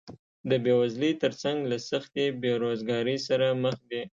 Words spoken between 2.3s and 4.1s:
بېروزګارۍ سره مخ دي